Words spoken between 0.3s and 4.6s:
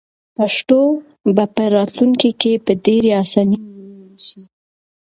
پښتو به په راتلونکي کې په ډېرې اسانۍ وویل شي.